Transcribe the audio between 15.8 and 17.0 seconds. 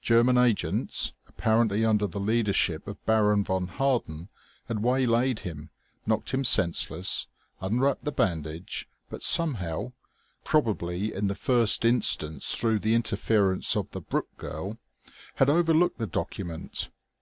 the document.